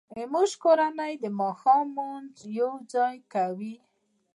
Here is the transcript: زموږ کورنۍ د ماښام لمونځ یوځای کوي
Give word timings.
زموږ 0.17 0.49
کورنۍ 0.63 1.13
د 1.19 1.25
ماښام 1.39 1.85
لمونځ 1.95 2.33
یوځای 2.59 3.15
کوي 3.33 3.75